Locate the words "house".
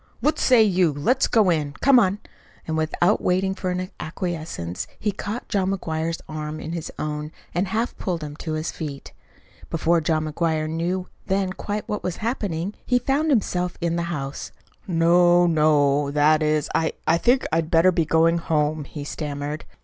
14.09-14.51